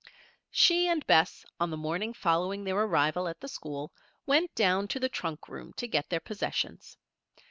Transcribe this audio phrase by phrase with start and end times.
[0.49, 3.93] She and Bess, on the morning following their arrival at the school,
[4.25, 6.97] went down to the trunk room to get their possessions.